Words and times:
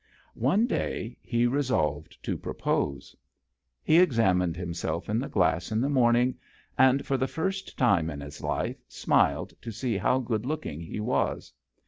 One 0.33 0.65
day 0.65 1.15
he 1.21 1.45
resolved 1.45 2.17
to 2.23 2.35
propose* 2.35 3.15
"64 3.15 3.19
JOHN 3.19 3.19
SHERMAN. 3.19 3.23
He 3.83 3.99
examined 3.99 4.57
himself 4.57 5.09
in 5.09 5.19
the 5.19 5.29
glass 5.29 5.71
in 5.71 5.79
the 5.79 5.89
morning; 5.89 6.39
and 6.75 7.05
for 7.05 7.17
the 7.17 7.27
first 7.27 7.77
time 7.77 8.09
in 8.09 8.19
his 8.19 8.41
life 8.41 8.81
smiled 8.87 9.53
to 9.61 9.71
see 9.71 9.97
how 9.97 10.17
good 10.17 10.43
looking 10.43 10.81
he 10.81 10.99
was. 10.99 11.53